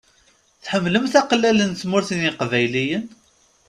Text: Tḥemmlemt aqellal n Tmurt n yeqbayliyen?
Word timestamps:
Tḥemmlemt 0.63 1.13
aqellal 1.19 1.59
n 1.65 1.71
Tmurt 1.73 2.09
n 2.13 2.19
yeqbayliyen? 2.25 3.05